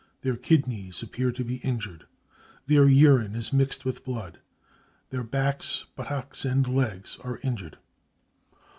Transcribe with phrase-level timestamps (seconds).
[0.23, 2.07] Their kidneys appear to be injured;
[2.65, 4.39] their urine is mixed with blood.
[5.11, 7.77] Their backs, buttocks and legs are injured."